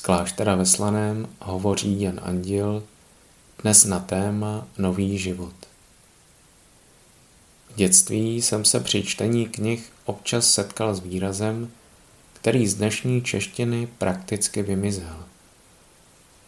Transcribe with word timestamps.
kláštera 0.00 0.54
ve 0.54 0.66
Slaném 0.66 1.28
hovoří 1.40 2.00
Jan 2.00 2.20
Andil 2.22 2.82
dnes 3.62 3.84
na 3.84 3.98
téma 3.98 4.66
Nový 4.78 5.18
život. 5.18 5.54
V 7.70 7.76
dětství 7.76 8.42
jsem 8.42 8.64
se 8.64 8.80
při 8.80 9.02
čtení 9.02 9.48
knih 9.48 9.92
občas 10.04 10.50
setkal 10.50 10.94
s 10.94 11.00
výrazem, 11.00 11.70
který 12.32 12.66
z 12.66 12.74
dnešní 12.74 13.22
češtiny 13.22 13.88
prakticky 13.98 14.62
vymizel. 14.62 15.24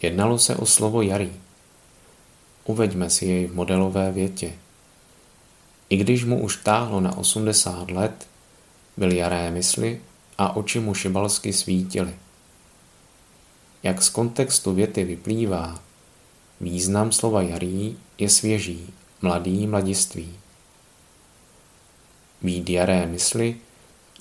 Jednalo 0.02 0.38
se 0.38 0.56
o 0.56 0.66
slovo 0.66 1.02
jarý. 1.02 1.32
Uveďme 2.64 3.10
si 3.10 3.26
jej 3.26 3.46
v 3.46 3.54
modelové 3.54 4.12
větě. 4.12 4.52
I 5.88 5.96
když 5.96 6.24
mu 6.24 6.42
už 6.42 6.56
táhlo 6.56 7.00
na 7.00 7.18
80 7.18 7.90
let, 7.90 8.26
byl 8.96 9.12
jaré 9.12 9.50
mysli 9.50 10.00
a 10.40 10.56
oči 10.56 10.80
mu 10.80 10.94
šibalsky 10.94 11.52
svítily. 11.52 12.14
Jak 13.82 14.02
z 14.02 14.08
kontextu 14.08 14.74
věty 14.74 15.04
vyplývá, 15.04 15.78
význam 16.60 17.12
slova 17.12 17.42
jarý 17.42 17.96
je 18.18 18.30
svěží, 18.30 18.94
mladý, 19.22 19.66
mladiství. 19.66 20.32
Být 22.42 22.70
jaré 22.70 23.06
mysli 23.06 23.56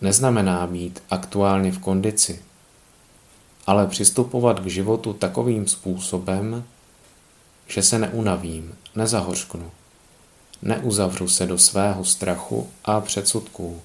neznamená 0.01 0.67
být 0.67 1.03
aktuálně 1.09 1.71
v 1.71 1.79
kondici, 1.79 2.41
ale 3.67 3.87
přistupovat 3.87 4.59
k 4.59 4.65
životu 4.65 5.13
takovým 5.13 5.67
způsobem, 5.67 6.63
že 7.67 7.83
se 7.83 7.99
neunavím, 7.99 8.75
nezahořknu, 8.95 9.71
neuzavřu 10.61 11.27
se 11.27 11.45
do 11.45 11.57
svého 11.57 12.05
strachu 12.05 12.69
a 12.85 13.01
předsudků 13.01 13.81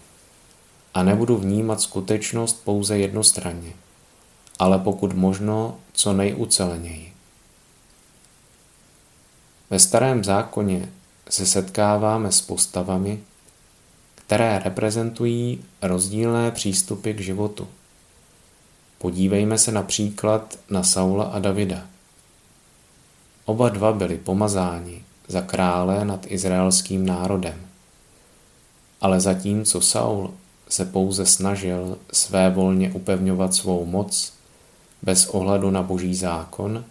a 0.94 1.02
nebudu 1.02 1.36
vnímat 1.36 1.80
skutečnost 1.80 2.64
pouze 2.64 2.98
jednostranně 2.98 3.72
ale 4.58 4.78
pokud 4.78 5.12
možno 5.12 5.78
co 5.92 6.12
nejuceleněji. 6.12 7.12
Ve 9.70 9.78
starém 9.78 10.24
zákoně 10.24 10.88
se 11.28 11.46
setkáváme 11.46 12.32
s 12.32 12.40
postavami, 12.40 13.20
které 14.14 14.58
reprezentují 14.58 15.64
rozdílné 15.82 16.50
přístupy 16.50 17.12
k 17.12 17.20
životu. 17.20 17.68
Podívejme 18.98 19.58
se 19.58 19.72
například 19.72 20.58
na 20.70 20.82
Saula 20.82 21.24
a 21.24 21.38
Davida. 21.38 21.86
Oba 23.44 23.68
dva 23.68 23.92
byli 23.92 24.18
pomazáni 24.18 25.04
za 25.28 25.40
krále 25.40 26.04
nad 26.04 26.26
izraelským 26.26 27.06
národem. 27.06 27.66
Ale 29.00 29.20
zatímco 29.20 29.80
Saul 29.80 30.34
se 30.74 30.84
pouze 30.84 31.26
snažil 31.26 31.98
své 32.12 32.50
volně 32.50 32.92
upevňovat 32.92 33.54
svou 33.54 33.86
moc 33.86 34.32
bez 35.02 35.26
ohledu 35.26 35.70
na 35.70 35.82
boží 35.82 36.14
zákon, 36.14 36.84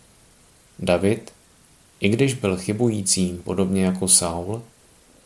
David, 0.79 1.33
i 1.99 2.09
když 2.09 2.33
byl 2.33 2.57
chybujícím 2.57 3.37
podobně 3.37 3.85
jako 3.85 4.07
Saul, 4.07 4.63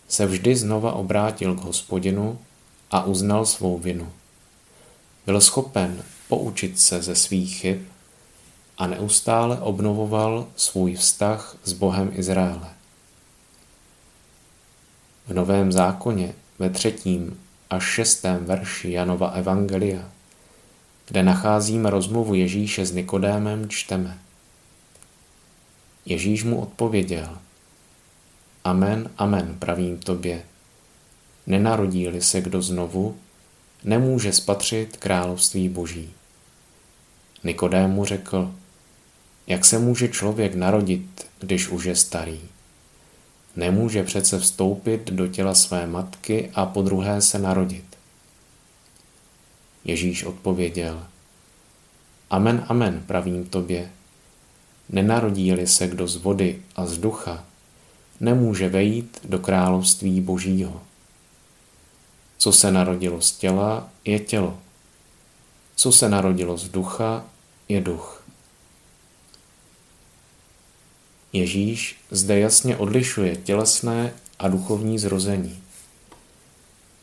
se 0.08 0.26
vždy 0.26 0.56
znova 0.56 0.94
obrátil 0.94 1.56
k 1.56 1.60
hospodinu 1.60 2.40
a 2.92 3.04
uznal 3.04 3.46
svou 3.46 3.78
vinu. 3.78 4.12
Byl 5.26 5.42
schopen 5.42 6.04
poučit 6.30 6.80
se 6.80 7.02
ze 7.02 7.16
svých 7.16 7.60
chyb 7.60 7.78
a 8.78 8.88
neustále 8.88 9.60
obnovoval 9.60 10.48
svůj 10.56 10.96
vztah 10.96 11.58
s 11.64 11.74
Bohem 11.74 12.12
Izraele. 12.14 12.70
V 15.28 15.34
Novém 15.34 15.72
zákoně 15.72 16.34
ve 16.60 16.70
třetím 16.70 17.47
až 17.70 17.84
šestém 17.84 18.46
verši 18.46 18.92
Janova 18.92 19.28
Evangelia 19.28 20.18
kde 21.08 21.24
nacházíme 21.24 21.90
rozmluvu 21.90 22.34
Ježíše 22.34 22.86
s 22.86 22.92
Nikodémem, 22.92 23.70
čteme. 23.70 24.18
Ježíš 26.06 26.44
mu 26.44 26.62
odpověděl. 26.62 27.38
Amen, 28.64 29.10
amen, 29.18 29.56
pravím 29.60 29.98
tobě. 29.98 30.44
Nenarodí-li 31.48 32.22
se 32.22 32.42
kdo 32.42 32.62
znovu, 32.62 33.18
nemůže 33.84 34.34
spatřit 34.34 34.98
království 34.98 35.70
boží. 35.70 36.14
Nikodému 37.44 38.06
řekl, 38.06 38.56
jak 39.48 39.66
se 39.66 39.80
může 39.80 40.08
člověk 40.08 40.56
narodit, 40.56 41.28
když 41.40 41.68
už 41.68 41.84
je 41.84 41.96
starý? 41.96 42.40
Nemůže 43.58 44.04
přece 44.04 44.40
vstoupit 44.40 45.12
do 45.12 45.28
těla 45.28 45.56
své 45.56 45.88
matky 45.88 46.52
a 46.54 46.66
po 46.66 46.82
druhé 46.82 47.22
se 47.22 47.40
narodit. 47.40 47.86
Ježíš 49.86 50.24
odpověděl, 50.24 51.06
Amen, 52.30 52.66
amen, 52.68 53.04
pravím 53.08 53.46
tobě, 53.46 53.92
nenarodí-li 54.90 55.68
se 55.68 55.88
kdo 55.88 56.08
z 56.08 56.16
vody 56.16 56.62
a 56.76 56.86
z 56.86 56.98
ducha, 56.98 57.46
nemůže 58.20 58.70
vejít 58.70 59.20
do 59.24 59.40
království 59.40 60.22
božího. 60.22 60.82
Co 62.38 62.52
se 62.52 62.72
narodilo 62.72 63.22
z 63.22 63.32
těla, 63.32 63.90
je 64.06 64.20
tělo. 64.20 64.60
Co 65.76 65.92
se 65.92 66.10
narodilo 66.10 66.58
z 66.58 66.70
ducha, 66.70 67.26
je 67.70 67.82
duch. 67.82 68.17
Ježíš 71.34 71.98
zde 72.12 72.40
jasně 72.40 72.78
odlišuje 72.78 73.36
tělesné 73.36 74.14
a 74.40 74.48
duchovní 74.48 75.00
zrození. 75.00 75.60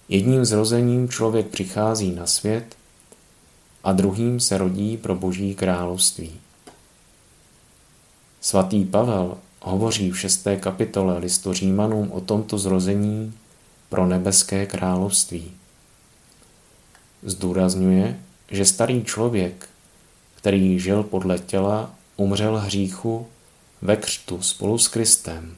Jedním 0.09 0.45
zrozením 0.45 1.09
člověk 1.09 1.47
přichází 1.47 2.15
na 2.15 2.27
svět 2.27 2.77
a 3.85 3.93
druhým 3.93 4.41
se 4.41 4.59
rodí 4.59 4.97
pro 4.97 5.15
boží 5.15 5.55
království. 5.55 6.33
Svatý 8.41 8.85
Pavel 8.85 9.39
hovoří 9.61 10.11
v 10.11 10.21
šesté 10.21 10.57
kapitole 10.57 11.19
listu 11.19 11.53
Římanům 11.53 12.13
o 12.13 12.21
tomto 12.21 12.59
zrození 12.59 13.35
pro 13.89 14.07
nebeské 14.07 14.67
království. 14.67 15.53
Zdůrazňuje, 17.23 18.21
že 18.51 18.65
starý 18.65 19.05
člověk, 19.05 19.69
který 20.35 20.81
žil 20.81 21.03
podle 21.03 21.39
těla, 21.39 21.95
umřel 22.17 22.59
hříchu 22.59 23.27
ve 23.85 23.97
křtu 23.97 24.43
spolu 24.43 24.79
s 24.79 24.89
Kristem, 24.89 25.57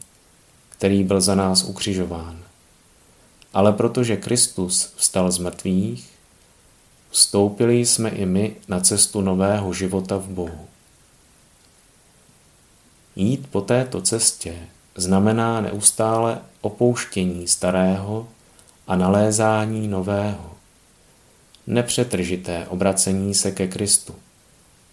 který 0.69 1.05
byl 1.05 1.21
za 1.21 1.35
nás 1.35 1.65
ukřižován. 1.65 2.39
Ale 3.55 3.73
protože 3.73 4.17
Kristus 4.17 4.93
vstal 4.97 5.31
z 5.31 5.39
mrtvých, 5.39 6.11
vstoupili 7.11 7.87
jsme 7.87 8.11
i 8.11 8.27
my 8.27 8.57
na 8.69 8.81
cestu 8.81 9.21
nového 9.21 9.73
života 9.73 10.17
v 10.17 10.27
Bohu. 10.27 10.67
Jít 13.17 13.47
po 13.51 13.61
této 13.61 14.03
cestě 14.03 14.57
znamená 14.97 15.61
neustále 15.61 16.41
opouštění 16.61 17.49
starého 17.49 18.29
a 18.87 18.97
nalézání 18.97 19.89
nového. 19.89 20.53
Nepřetržité 21.67 22.67
obracení 22.69 23.35
se 23.35 23.53
ke 23.53 23.69
Kristu, 23.69 24.15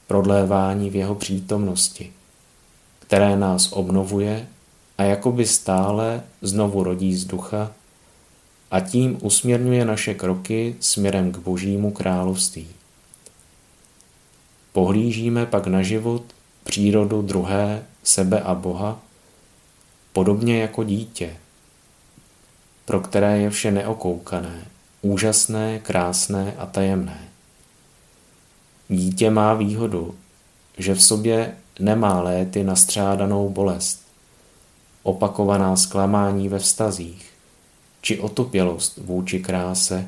prodlévání 0.07 0.89
v 0.89 0.95
jeho 0.95 1.15
přítomnosti, 1.15 2.13
které 3.13 3.35
nás 3.35 3.71
obnovuje 3.71 4.47
a 4.97 5.03
jakoby 5.03 5.45
stále 5.45 6.23
znovu 6.41 6.83
rodí 6.83 7.15
z 7.15 7.25
ducha 7.25 7.71
a 8.71 8.79
tím 8.79 9.17
usměrňuje 9.21 9.85
naše 9.85 10.13
kroky 10.13 10.75
směrem 10.79 11.31
k 11.31 11.37
Božímu 11.37 11.91
království. 11.91 12.67
Pohlížíme 14.71 15.45
pak 15.45 15.67
na 15.67 15.81
život, 15.81 16.23
přírodu 16.63 17.21
druhé, 17.21 17.83
sebe 18.03 18.41
a 18.41 18.55
Boha, 18.55 18.99
podobně 20.13 20.61
jako 20.61 20.83
dítě, 20.83 21.37
pro 22.85 22.99
které 22.99 23.37
je 23.37 23.49
vše 23.49 23.71
neokoukané, 23.71 24.65
úžasné, 25.01 25.79
krásné 25.79 26.53
a 26.57 26.65
tajemné. 26.65 27.29
Dítě 28.89 29.29
má 29.29 29.53
výhodu, 29.53 30.15
že 30.77 30.95
v 30.95 31.03
sobě 31.03 31.55
nemá 31.79 32.21
léty 32.21 32.63
nastřádanou 32.63 33.49
bolest, 33.49 34.07
opakovaná 35.03 35.75
zklamání 35.75 36.49
ve 36.49 36.59
vztazích, 36.59 37.33
či 38.01 38.19
otupělost 38.19 38.97
vůči 38.97 39.39
kráse, 39.39 40.07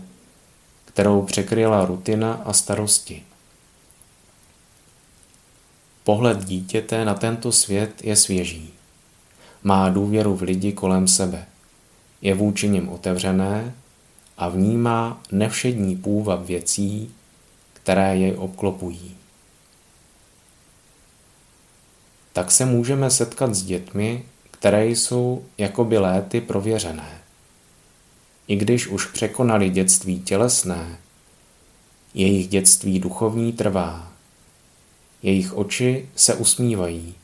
kterou 0.85 1.21
překryla 1.21 1.85
rutina 1.85 2.33
a 2.33 2.53
starosti. 2.53 3.23
Pohled 6.03 6.45
dítěte 6.45 7.05
na 7.05 7.13
tento 7.13 7.51
svět 7.51 8.03
je 8.03 8.15
svěží. 8.15 8.73
Má 9.63 9.89
důvěru 9.89 10.35
v 10.35 10.41
lidi 10.41 10.73
kolem 10.73 11.07
sebe. 11.07 11.45
Je 12.21 12.35
vůči 12.35 12.69
nim 12.69 12.89
otevřené 12.89 13.73
a 14.37 14.49
vnímá 14.49 15.21
nevšední 15.31 15.95
půvab 15.95 16.45
věcí, 16.45 17.11
které 17.73 18.17
jej 18.17 18.35
obklopují. 18.37 19.15
Tak 22.35 22.51
se 22.51 22.65
můžeme 22.65 23.09
setkat 23.09 23.55
s 23.55 23.63
dětmi, 23.63 24.25
které 24.51 24.87
jsou 24.87 25.45
jakoby 25.57 25.97
léty 25.97 26.41
prověřené 26.41 27.25
i 28.47 28.55
když 28.55 28.87
už 28.87 29.05
překonali 29.05 29.69
dětství 29.69 30.19
tělesné, 30.19 30.97
jejich 32.13 32.47
dětství 32.47 32.99
duchovní 32.99 33.53
trvá. 33.53 34.11
Jejich 35.23 35.57
oči 35.57 36.09
se 36.15 36.35
usmívají 36.35 37.15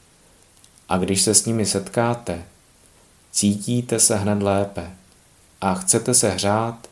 a 0.90 0.98
když 0.98 1.22
se 1.22 1.36
s 1.36 1.46
nimi 1.46 1.66
setkáte, 1.66 2.46
cítíte 3.32 4.00
se 4.00 4.16
hned 4.16 4.44
lépe 4.44 4.92
a 5.62 5.74
chcete 5.74 6.14
se 6.14 6.30
hřát 6.30 6.90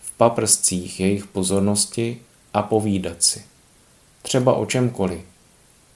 v 0.00 0.12
paprscích 0.12 1.00
jejich 1.00 1.26
pozornosti 1.26 2.22
a 2.54 2.62
povídat 2.62 3.22
si. 3.22 3.44
Třeba 4.22 4.54
o 4.54 4.66
čemkoliv, 4.66 5.20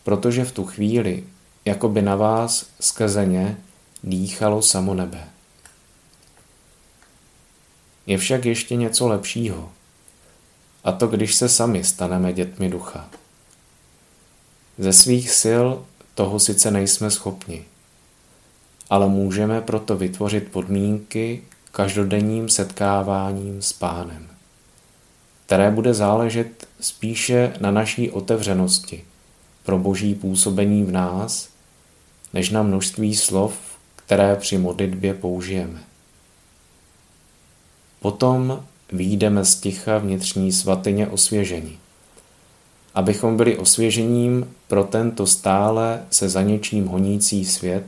protože 0.04 0.44
v 0.44 0.52
tu 0.52 0.64
chvíli, 0.64 1.24
jako 1.66 1.88
by 1.88 2.02
na 2.02 2.16
vás 2.16 2.66
skrze 2.80 3.26
ně 3.26 3.56
dýchalo 4.02 4.62
samo 4.62 4.94
nebe. 4.94 5.28
Je 8.06 8.18
však 8.18 8.44
ještě 8.44 8.76
něco 8.76 9.08
lepšího, 9.08 9.72
a 10.84 10.92
to 10.92 11.06
když 11.06 11.34
se 11.34 11.48
sami 11.48 11.84
staneme 11.84 12.32
dětmi 12.32 12.70
ducha. 12.70 13.08
Ze 14.78 14.92
svých 14.92 15.30
sil 15.40 15.66
toho 16.14 16.40
sice 16.40 16.70
nejsme 16.70 17.10
schopni, 17.10 17.64
ale 18.90 19.08
můžeme 19.08 19.60
proto 19.60 19.96
vytvořit 19.96 20.50
podmínky 20.50 21.42
každodenním 21.72 22.48
setkáváním 22.48 23.62
s 23.62 23.72
pánem, 23.72 24.28
které 25.46 25.70
bude 25.70 25.94
záležet 25.94 26.68
spíše 26.80 27.52
na 27.60 27.70
naší 27.70 28.10
otevřenosti 28.10 29.04
pro 29.62 29.78
boží 29.78 30.14
působení 30.14 30.84
v 30.84 30.92
nás, 30.92 31.55
než 32.36 32.50
na 32.50 32.62
množství 32.62 33.16
slov, 33.16 33.54
které 33.96 34.36
při 34.36 34.58
modlitbě 34.58 35.14
použijeme. 35.14 35.82
Potom 38.00 38.64
výjdeme 38.92 39.44
z 39.44 39.56
ticha 39.56 39.98
vnitřní 39.98 40.52
svatyně 40.52 41.08
osvěžení. 41.08 41.78
Abychom 42.94 43.36
byli 43.36 43.56
osvěžením 43.56 44.54
pro 44.68 44.84
tento 44.84 45.26
stále 45.26 46.02
se 46.10 46.28
za 46.28 46.42
něčím 46.42 46.86
honící 46.86 47.44
svět, 47.44 47.84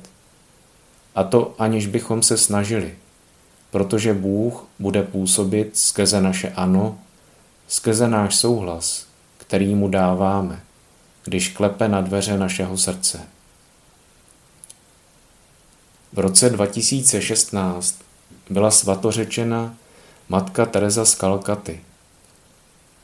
a 1.15 1.25
to 1.25 1.55
aniž 1.59 1.87
bychom 1.87 2.23
se 2.23 2.39
snažili, 2.39 2.95
protože 3.71 4.15
Bůh 4.15 4.65
bude 4.79 5.03
působit 5.03 5.79
skrze 5.79 6.21
naše 6.21 6.49
ano, 6.49 6.99
skrze 7.69 8.09
náš 8.09 8.37
souhlas, 8.37 9.07
který 9.39 9.75
mu 9.75 9.89
dáváme, 9.89 10.61
když 11.25 11.49
klepe 11.49 11.89
na 11.89 12.01
dveře 12.01 12.39
našeho 12.39 12.79
srdce. 12.79 13.38
V 16.13 16.19
roce 16.19 16.51
2016 16.51 17.99
byla 18.51 18.71
svatořečena 18.71 19.75
matka 20.29 20.67
Teresa 20.67 21.05
z 21.05 21.15
Kalkaty. 21.15 21.81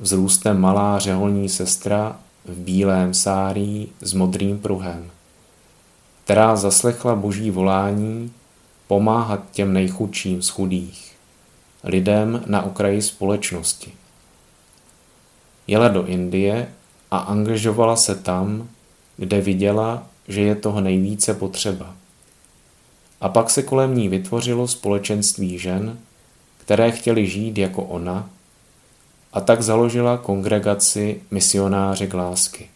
Vzrůstem 0.01 0.61
malá 0.61 0.99
řeholní 0.99 1.49
sestra 1.49 2.21
v 2.45 2.57
bílém 2.57 3.15
sárí 3.15 3.93
s 4.01 4.13
modrým 4.13 4.59
pruhem, 4.59 5.11
která 6.25 6.57
zaslechla 6.57 7.15
boží 7.15 7.51
volání 7.51 8.33
pomáhat 8.87 9.41
těm 9.53 9.73
nejchudším 9.73 10.43
z 10.43 10.49
chudých, 10.49 11.17
lidem 11.85 12.43
na 12.47 12.63
okraji 12.63 13.03
společnosti. 13.03 13.93
Jela 15.67 15.89
do 15.89 16.07
Indie 16.07 16.69
a 17.11 17.19
angažovala 17.19 17.97
se 17.97 18.15
tam, 18.15 18.69
kde 19.17 19.41
viděla, 19.41 20.07
že 20.29 20.41
je 20.41 20.55
toho 20.55 20.81
nejvíce 20.81 21.35
potřeba. 21.35 21.95
A 23.25 23.29
pak 23.29 23.51
se 23.51 23.63
kolem 23.63 23.97
ní 23.97 24.09
vytvořilo 24.09 24.69
společenství 24.69 25.59
žen, 25.59 25.99
které 26.59 26.93
chtěly 26.93 27.27
žít 27.27 27.59
jako 27.59 27.83
ona, 27.83 28.31
a 29.33 29.41
tak 29.41 29.63
založila 29.63 30.17
kongregaci 30.17 31.23
misionářek 31.31 32.15
lásky. 32.15 32.71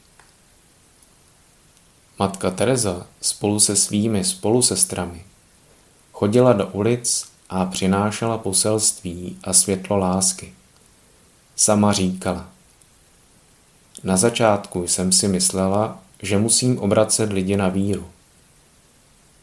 Matka 2.18 2.50
Teresa 2.50 3.06
spolu 3.20 3.60
se 3.60 3.76
svými 3.76 4.24
spolusestrami 4.24 5.24
chodila 6.12 6.52
do 6.52 6.66
ulic 6.66 7.28
a 7.48 7.64
přinášela 7.64 8.38
poselství 8.38 9.38
a 9.44 9.52
světlo 9.52 9.96
lásky. 9.96 10.52
Sama 11.56 11.92
říkala, 11.92 12.48
na 14.04 14.16
začátku 14.16 14.86
jsem 14.86 15.12
si 15.12 15.28
myslela, 15.28 16.00
že 16.22 16.38
musím 16.38 16.78
obracet 16.78 17.32
lidi 17.32 17.56
na 17.56 17.68
víru. 17.68 18.08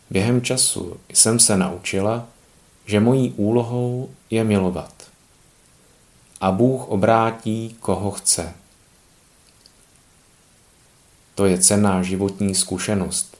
Během 0.10 0.42
času 0.42 1.00
jsem 1.14 1.40
se 1.40 1.58
naučila, 1.58 2.28
že 2.86 3.00
mojí 3.00 3.32
úlohou 3.32 4.10
je 4.30 4.44
milovat. 4.44 4.94
A 6.42 6.52
Bůh 6.52 6.88
obrátí, 6.88 7.76
koho 7.80 8.12
chce. 8.12 8.54
To 11.36 11.46
je 11.46 11.58
cená 11.58 12.04
životní 12.04 12.56
zkušenost, 12.56 13.38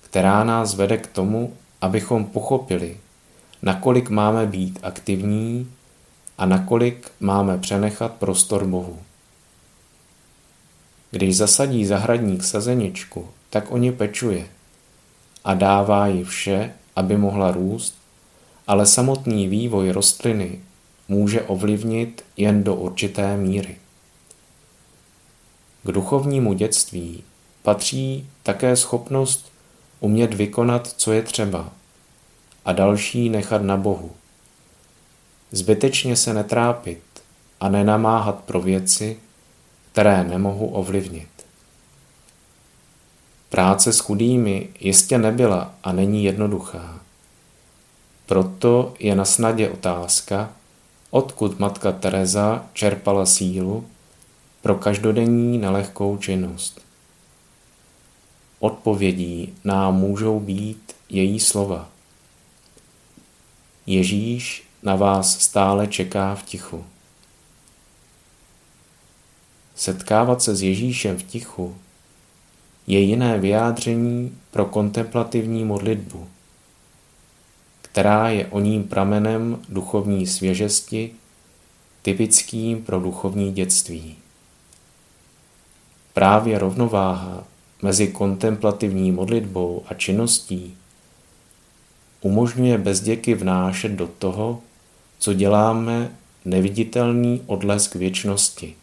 která 0.00 0.44
nás 0.44 0.74
vede 0.74 0.98
k 0.98 1.06
tomu, 1.06 1.56
abychom 1.80 2.24
pochopili, 2.24 2.96
nakolik 3.62 4.10
máme 4.10 4.46
být 4.46 4.78
aktivní 4.82 5.72
a 6.38 6.46
nakolik 6.46 7.12
máme 7.20 7.58
přenechat 7.58 8.12
prostor 8.12 8.66
Bohu. 8.66 8.98
Když 11.10 11.36
zasadí 11.36 11.86
zahradník 11.86 12.44
sazeničku, 12.44 13.28
tak 13.50 13.70
o 13.70 13.76
ně 13.76 13.92
pečuje 13.92 14.48
a 15.46 15.54
dává 15.54 16.06
jí 16.06 16.24
vše, 16.24 16.72
aby 16.96 17.16
mohla 17.16 17.50
růst 17.50 17.96
ale 18.66 18.86
samotný 18.86 19.48
vývoj 19.48 19.90
rostliny 19.90 20.60
může 21.08 21.42
ovlivnit 21.42 22.24
jen 22.36 22.64
do 22.64 22.74
určité 22.74 23.36
míry. 23.36 23.76
K 25.82 25.92
duchovnímu 25.92 26.52
dětství 26.52 27.24
patří 27.62 28.28
také 28.42 28.76
schopnost 28.76 29.52
umět 30.00 30.34
vykonat, 30.34 30.86
co 30.86 31.12
je 31.12 31.22
třeba, 31.22 31.72
a 32.64 32.72
další 32.72 33.28
nechat 33.28 33.62
na 33.62 33.76
Bohu. 33.76 34.10
Zbytečně 35.52 36.16
se 36.16 36.34
netrápit 36.34 37.02
a 37.60 37.68
nenamáhat 37.68 38.44
pro 38.44 38.60
věci, 38.60 39.18
které 39.92 40.24
nemohu 40.24 40.66
ovlivnit. 40.66 41.28
Práce 43.56 43.92
s 43.92 43.98
chudými 43.98 44.68
jistě 44.80 45.18
nebyla 45.18 45.74
a 45.82 45.92
není 45.92 46.24
jednoduchá. 46.24 47.00
Proto 48.26 48.94
je 48.98 49.14
na 49.14 49.24
snadě 49.24 49.70
otázka, 49.70 50.52
odkud 51.10 51.58
matka 51.58 51.92
Teresa 51.92 52.66
čerpala 52.72 53.26
sílu 53.26 53.86
pro 54.62 54.74
každodenní 54.74 55.58
nelehkou 55.58 56.16
činnost. 56.16 56.80
Odpovědí 58.58 59.54
nám 59.64 59.94
můžou 59.96 60.40
být 60.40 60.92
její 61.08 61.40
slova. 61.40 61.88
Ježíš 63.86 64.68
na 64.82 64.96
vás 64.96 65.38
stále 65.40 65.86
čeká 65.86 66.34
v 66.34 66.42
tichu. 66.42 66.84
Setkávat 69.74 70.42
se 70.42 70.56
s 70.56 70.62
Ježíšem 70.62 71.16
v 71.16 71.22
tichu 71.22 71.76
je 72.86 73.00
jiné 73.00 73.38
vyjádření 73.38 74.38
pro 74.50 74.64
kontemplativní 74.64 75.64
modlitbu 75.64 76.26
která 77.96 78.28
je 78.28 78.46
o 78.46 78.60
ním 78.60 78.84
pramenem 78.84 79.62
duchovní 79.68 80.26
svěžesti, 80.26 81.10
typickým 82.02 82.82
pro 82.82 83.00
duchovní 83.00 83.52
dětství. 83.52 84.16
Právě 86.14 86.58
rovnováha 86.58 87.44
mezi 87.82 88.08
kontemplativní 88.08 89.12
modlitbou 89.12 89.82
a 89.88 89.94
činností 89.94 90.76
umožňuje 92.20 92.78
bezděky 92.78 93.34
vnášet 93.34 93.92
do 93.92 94.06
toho, 94.06 94.60
co 95.18 95.32
děláme, 95.32 96.16
neviditelný 96.44 97.42
odlesk 97.46 97.94
věčnosti, 97.94 98.74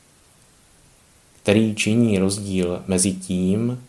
který 1.41 1.75
činí 1.75 2.19
rozdíl 2.19 2.83
mezi 2.87 3.11
tím, 3.11 3.83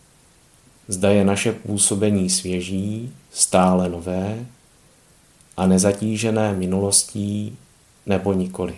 zda 0.87 1.09
je 1.09 1.25
naše 1.25 1.51
působení 1.51 2.29
svěží, 2.29 3.13
stále 3.31 3.89
nové, 3.89 4.45
a 5.57 5.67
nezatížené 5.67 6.53
minulostí 6.53 7.57
nebo 8.05 8.33
nikoli. 8.33 8.75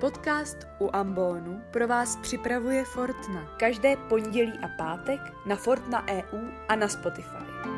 Podcast 0.00 0.56
u 0.78 0.90
Ambonu 0.92 1.60
pro 1.70 1.88
vás 1.88 2.16
připravuje 2.16 2.84
Fortna. 2.84 3.56
Každé 3.56 3.96
pondělí 3.96 4.52
a 4.62 4.68
pátek 4.68 5.20
na 5.46 5.56
Fortna 5.56 6.08
EU 6.08 6.38
a 6.68 6.76
na 6.76 6.88
Spotify. 6.88 7.75